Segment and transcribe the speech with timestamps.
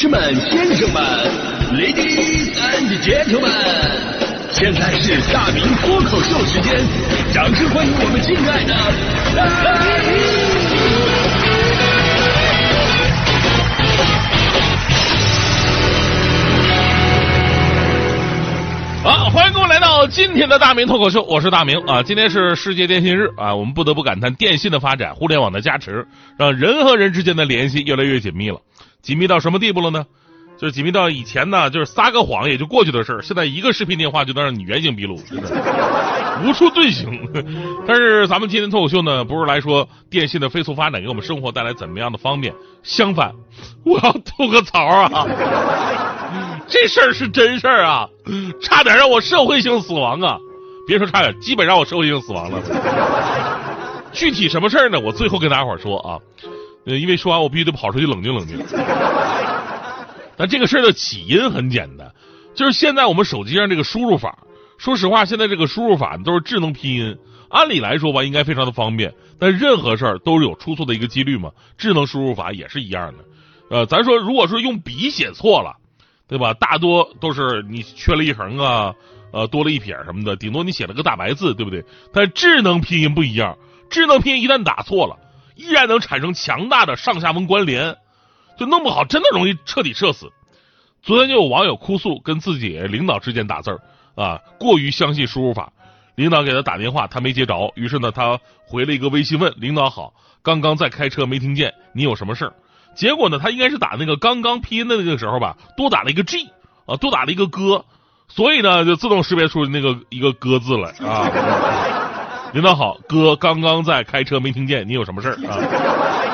[0.00, 1.02] 士们、先生们
[1.74, 3.50] ，Ladies and gentlemen，
[4.52, 6.72] 现在是大明脱口秀时间，
[7.34, 8.72] 掌声欢迎我们敬爱的
[19.02, 22.04] 好，欢迎各位来到今天的大明脱口秀，我是大明啊。
[22.04, 26.06] 今天是世界电信日啊，我们不得不感叹电信的发展、互联网的加持，
[26.38, 28.60] 让人和人之间的联系越来越紧密了。
[29.08, 30.04] 紧密到什么地步了呢？
[30.58, 37.08] 就是紧密到以前呢，就是撒个谎也就过去的事儿，现在一个视频电话就能让你原形毕露，无处遁形。
[37.86, 43.32] 但是咱们今天脱口秀呢，不是来说电信的飞速发展给我们生活带来怎么样的方便，相反，
[43.82, 45.26] 我要吐个槽啊！
[46.68, 48.06] 这事儿是真事儿啊，
[48.60, 50.36] 差点让我社会性死亡啊！
[50.86, 52.60] 别说差点，基本让我社会性死亡了。
[54.12, 55.00] 具体什么事儿呢？
[55.00, 56.18] 我最后跟大家伙儿说啊，
[56.96, 58.58] 因为说完我必须得跑出去冷静冷静。
[60.36, 62.12] 但这个事儿的起因很简单，
[62.54, 64.38] 就是现在我们手机上这个输入法，
[64.78, 67.18] 说实话，现在这个输入法都是智能拼音，
[67.48, 69.12] 按理来说吧，应该非常的方便。
[69.38, 73.24] 但任何事儿都是有出错的一个几率嘛，智能输入法也是一样的。
[73.70, 75.76] 呃，咱说如果说用笔写错了。
[76.30, 76.52] 对吧？
[76.52, 78.92] 大多都是你缺了一横啊，
[79.32, 81.82] 呃，多了一撇什么的，顶多你写了个大白字，对不对？
[82.12, 83.56] 但智能拼音不一样，
[83.88, 85.16] 智能拼音一旦打错了，
[85.58, 87.96] 依然能产生强大的上下文关联，
[88.56, 90.32] 就弄不好真的容易彻底社死。
[91.02, 93.80] 昨天就有网友哭诉，跟自己领导之间打字儿
[94.14, 95.72] 啊，过于相信输入法，
[96.14, 102.52] 领导给他打电话，他没接着，于是呢，他回了一个微信问领导好，刚刚在开车没听见，你有什么事儿？
[102.94, 106.48] 结果呢，他应该是打那个刚刚拼音的那个时候吧，多打了一个 G
[106.86, 107.84] 啊，多打了一个哥，
[108.28, 112.07] 所以呢就自动识别出那个一个哥字来啊。
[112.52, 115.58] 领导好，哥刚刚在开车没听见，你有什么事儿啊？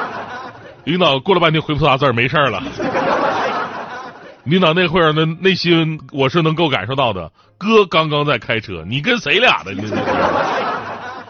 [0.84, 2.62] 领导过了半天回复仨字儿，没事儿了。
[4.44, 9.74] 领导那会儿的内心我是能够感受到的，哥刚刚在开车，你跟谁俩的？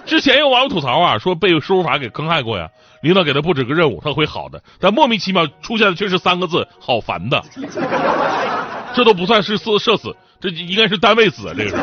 [0.07, 2.69] 之前有网友吐槽啊，说被输入法给坑害过呀。
[3.03, 7.43] 领导给他布置个任务，他会好的，但莫名其妙出现的却是三个字：好烦的。
[8.95, 11.55] 这都不算是社社死，这应该是单位死啊！
[11.57, 11.79] 这个，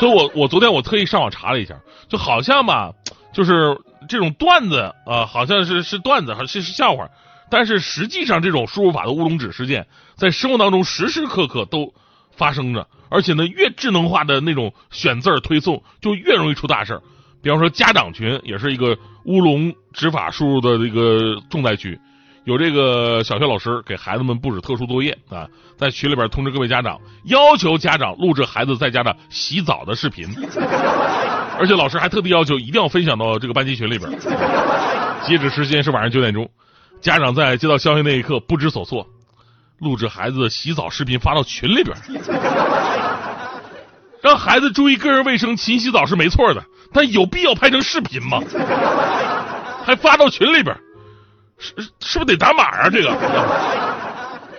[0.00, 1.78] 所以我我昨天我特意上网查了一下，
[2.08, 2.90] 就好像吧，
[3.34, 3.78] 就是
[4.08, 7.06] 这种段子啊，好像是是段子，还是是笑话，
[7.50, 11.92] 但是实际上这种输入法的乌龙指事件，在生活当中时时刻刻都
[12.30, 17.02] 发生着，而且呢，越智能化的那种选字儿推送，就越容易出大事儿。
[17.42, 22.00] 比方说家长群也是一个乌龙执法输入的这个重灾区，
[22.44, 25.46] 有这个小学老师给孩子们布置特殊作业啊，
[25.76, 30.26] 在群里边通知各位家长，要求家长录制孩子在家的洗澡的视频，
[31.58, 34.10] 而且老师还特地要求一定要分享到这个班级群里边。
[35.26, 36.48] 截止时间是晚上九点钟，
[37.00, 39.06] 家长在接到消息那一刻不知所措，
[39.78, 41.94] 录制孩子洗澡视频发到群里边。
[44.22, 48.40] 让孩子注意个人卫生，勤洗澡是没错的，但有必要拍成视频吗？
[49.84, 50.76] 还发到群里边，
[51.60, 52.88] 是是不是得打码啊？
[52.90, 53.10] 这个，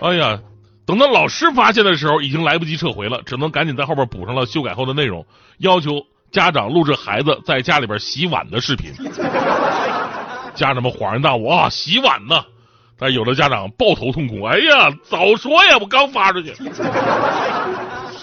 [0.00, 0.38] 哎呀，
[0.86, 5.26] 等到老师发现的时候，已经来不及撤回了，只能赶紧在后边补上了修改后的内容，
[5.58, 8.92] 要求家长录制孩子在家里边洗碗的视频。
[10.54, 12.44] 家长们恍然大悟啊，洗碗呢？
[12.98, 16.54] 但有的家长抱头痛哭，哎呀，早说呀，我刚发出去。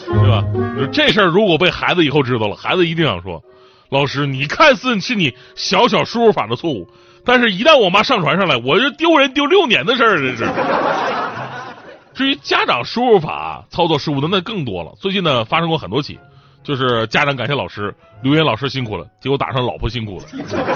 [0.06, 0.44] 对吧？
[0.92, 3.44] 这事儿如果被孩子以后知道了，孩子一定想说
[3.92, 6.90] ：“老师，你看似是你小小输入法的错误，
[7.26, 10.50] 但是一旦我妈上传上来，我就丢人丢六年的事儿。”这是。
[12.14, 14.92] 至于家长输入法操作失误的那更多了。
[15.00, 16.20] 最近呢，发生过很多起，
[16.64, 20.26] 就是家长感谢老师，留言老师辛苦了，结果打上老婆辛苦了。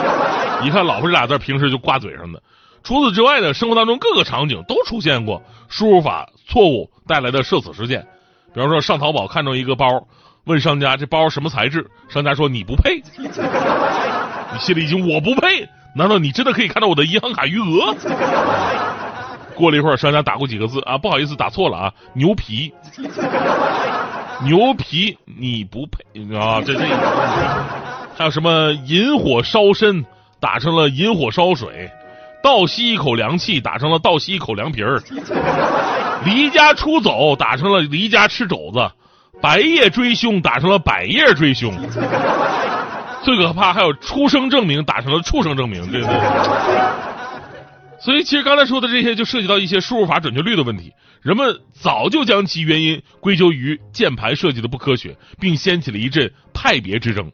[0.64, 2.42] 一看老婆这俩字，平时就挂嘴上的。
[2.82, 8.06] 除此之外呢，生活当中各个场景都出现过输入法错误带来的社死事件。
[8.54, 9.86] 比方说上淘宝看中一个包，
[10.46, 13.28] 问商家这包什么材质，商家说你不配，你
[14.60, 15.68] 心里已经，我不配？
[15.96, 17.96] 难道你真的可以看到我的银行卡余额？
[19.56, 22.74] 过了一会儿，商家打过几个字啊，不好意思，打错了啊，牛皮，
[24.44, 26.04] 牛皮，你不配
[26.36, 26.60] 啊！
[26.66, 26.80] 这这，
[28.18, 30.04] 还有什么引火烧身，
[30.40, 31.92] 打成了引火烧水，
[32.42, 35.00] 倒吸一口凉气，打成了倒吸一口凉皮儿。
[36.26, 38.90] 离家出走打成了离家吃肘子，
[39.40, 41.72] 白夜追凶打成了百夜追凶，
[43.24, 46.16] 最可怕还有出生证明打成了畜生证明，对不对？
[48.00, 50.92] 所以其实刚才说的这些就涉及到一些输入法准确率的问题，
[51.22, 57.32] 人们早就将其原因归咎于键盘设计的不科学，并掀起了一阵派别之争。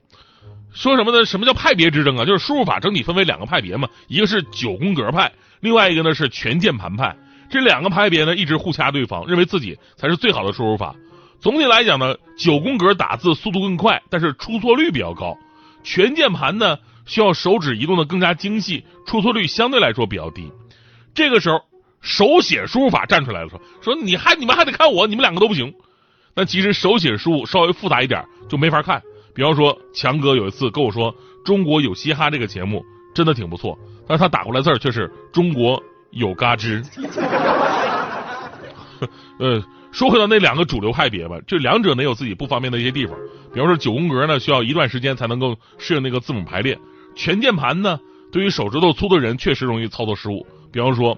[0.72, 1.26] 说什么呢？
[1.26, 2.26] 什么叫派别之争啊？
[2.26, 5.32] 就是输入法整体分为两个派别嘛，一个是九宫格派，
[5.62, 7.16] 另外一个呢是全键盘派。
[7.50, 10.94] 这两个派别呢一直互掐对方，认为自己才是最好的输入法。
[11.42, 15.34] 总体来讲呢，九宫格打字速度更快，但是出错率比较高；
[15.90, 16.78] 全键盘呢
[17.08, 20.52] 需要手指移动的更加精细，出错率相对来说比较低。
[21.16, 21.62] 这个时候，
[22.00, 25.74] 手写输入法站出来了，说说你还你们还得看我，你们两个都不行。
[26.36, 29.02] 但其实手写输入稍微复杂一点就没法看。
[29.34, 31.12] 比方说，强哥有一次跟我说，
[31.44, 33.76] 《中国有嘻哈》这个节目真的挺不错，
[34.08, 35.82] 但是他打过来字儿却是“中国
[36.12, 36.86] 有嘎吱”。
[39.40, 43.16] 呃，说回到那两个主流派别吧，这两者呢有自己不方便的一些地方。
[43.54, 46.76] 比方说九宫格呢，需要一段时间才能够适应那个字母排列；
[47.16, 48.00] 全键盘呢，
[48.32, 50.46] 对于手指头粗的人确实容易操作失误。
[50.72, 51.18] 比方说，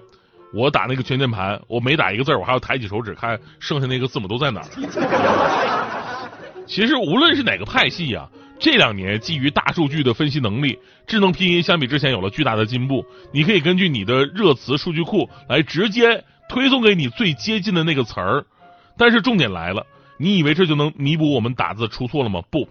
[0.54, 4.66] 我打那个全键盘，我每打一个字我还要抬起手指看剩下那个字母都在哪儿。
[6.66, 8.26] 其实无论是哪个派系呀，
[8.58, 13.04] 这两年基于大数据的分析能力，智能拼音相比之前有了巨大的进步。
[13.32, 16.24] 你可以根据你的热词数据库来直接。
[16.52, 18.44] 推送给你最接近的那个词儿，
[18.98, 19.86] 但是重点来了，
[20.18, 22.42] 你以为这就能弥补我们打字出错了吗？
[22.50, 22.68] 不，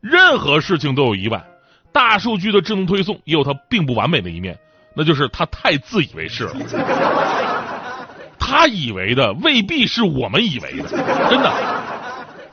[0.00, 1.44] 任何事情都有意外。
[1.90, 4.56] 大数据的智能推送也有它并不完美的一面，
[4.94, 6.54] 那就是它太自以为是了。
[8.38, 10.88] 他以为的未必是我们以为的，
[11.28, 11.52] 真的。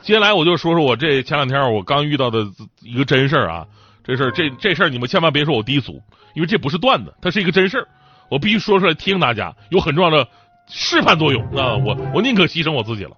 [0.00, 2.44] 接下来我就说说我这前两天我刚遇到的
[2.80, 3.64] 一个真事儿啊，
[4.02, 6.02] 这事儿这这事儿你们千万别说我低俗，
[6.34, 7.86] 因为这不是段子，它是一个真事儿，
[8.28, 10.26] 我必须说出来提醒大家，有很重要的。
[10.74, 11.76] 示范作用啊！
[11.76, 13.10] 我我宁可牺牲我自己了。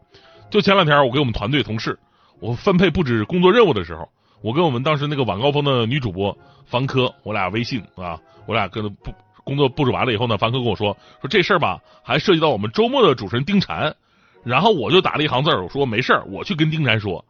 [0.50, 1.96] 就前两天，我给我们团队同事，
[2.40, 4.08] 我分配布置工作任务的时候，
[4.42, 6.36] 我跟我们当时那个晚高峰的女主播
[6.66, 9.14] 樊科，我俩微信啊，我俩跟布
[9.44, 13.94] 工作布置完了以后呢，樊科跟我说说这事儿吧，还涉及到我们周末的主持人丁婵，
[14.42, 17.24] 然后我就打了一行字儿，我说没事儿，我去跟丁婵说。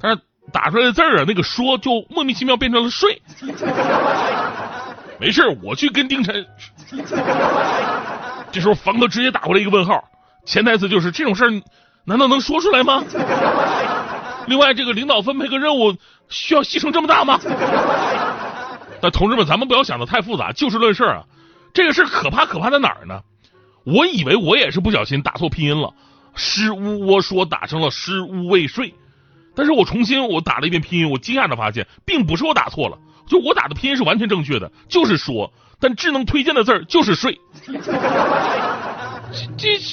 [0.00, 0.20] 但是
[0.52, 3.22] 打出来的字儿啊，那个说就莫名其妙变成了睡。
[5.20, 6.44] 没事儿，我去跟丁晨。
[8.52, 10.04] 这时候房哥直接打过来一个问号，
[10.44, 11.62] 潜台词就是这种事儿
[12.04, 13.02] 难道能说出来吗？
[14.46, 15.96] 另外，这个领导分配个任务
[16.28, 17.40] 需要牺牲这么大吗？
[19.00, 21.24] 但同志们，咱们不要想的太复杂，就事论事啊。
[21.72, 23.22] 这个事可怕可怕在哪儿呢？
[23.84, 25.94] 我以为我也是不小心打错拼音了，
[26.34, 28.92] 失乌窝说打成了失乌未睡，
[29.56, 35.50] 但是我重新我打了一遍拼音，我惊讶的发现，并不是我打错了，就我打的拼音是完全正确的，就是说。
[35.82, 37.40] 但智能推荐的字儿就是睡，
[39.58, 39.84] 这这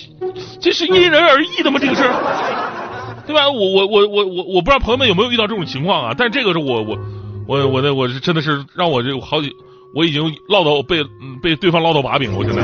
[0.62, 1.80] 这是因人而异的吗？
[1.82, 2.14] 这个事儿，
[3.26, 3.50] 对吧？
[3.50, 6.14] 我我我我我我不知道朋友们有没有遇到这种情况啊？
[6.16, 6.96] 但这个是我我
[7.48, 9.52] 我我的我是真的是让我这好几
[9.96, 11.04] 我已经唠到被
[11.42, 12.38] 被对方唠到把柄了。
[12.38, 12.62] 我现在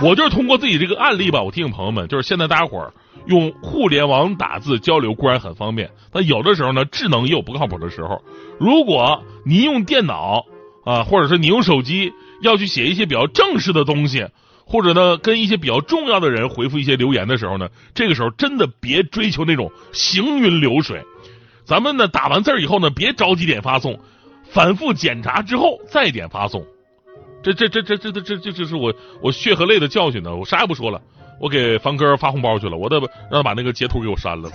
[0.00, 2.92] 我就是通过自己这个案例吧，我提醒朋友们，就是现在大家伙儿
[3.26, 8.22] 用互联网打字交流固然很方便，但有的时候呢，智能也有不靠谱的时候。
[8.60, 10.44] 如果您用电脑。
[10.84, 14.26] 啊，或者是你用手机要去写一些比较正式的东西，
[14.66, 21.02] 或者呢跟一些比较重要的人回复一些留言的时候呢，这个时候真的别追求那种行云流水。
[21.64, 23.98] 咱们呢打完字以后呢，别着急点发送，
[24.50, 26.64] 反复检查之后再点发送。
[27.42, 30.34] 这这这这这这这这这是我我血和泪的教训呢。
[30.34, 31.00] 我啥也不说了，
[31.40, 32.98] 我给房哥发红包去了，我得
[33.30, 34.50] 让他把那个截图给我删了。